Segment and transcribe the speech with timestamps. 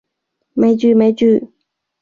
[0.55, 1.53] 咪住咪住！